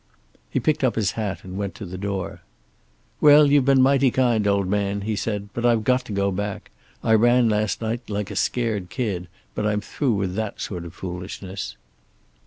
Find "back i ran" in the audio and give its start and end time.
6.31-7.49